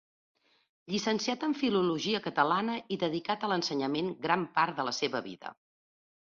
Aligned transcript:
Llicenciat 0.93 1.43
en 1.47 1.51
filologia 1.59 2.21
catalana 2.27 2.77
i 2.97 2.97
dedicat 3.05 3.45
a 3.45 3.51
l'ensenyament 3.53 4.11
gran 4.25 4.49
part 4.57 4.81
de 4.81 4.87
la 4.91 4.97
seva 5.03 5.23
vida. 5.29 5.55